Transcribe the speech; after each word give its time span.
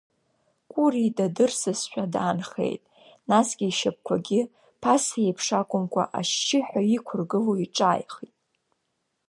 Кәыри 0.71 1.15
дадырсызшәа 1.17 2.03
даанхеит, 2.13 2.83
насгьы 3.29 3.65
ишьапқәагьы 3.69 4.41
ԥаса 4.81 5.15
еиԥш 5.23 5.47
акәымкәа, 5.59 6.03
ашьшьыҳәа 6.19 6.81
иқәыргыло 6.95 7.53
иҿааихеит. 7.65 8.35